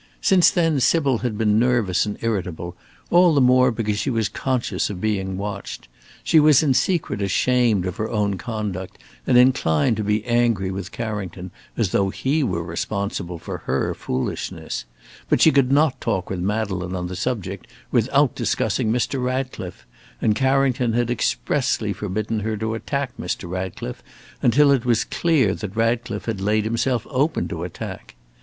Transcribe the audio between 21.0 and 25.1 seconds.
expressly forbidden her to attack Mr. Ratcliffe until it was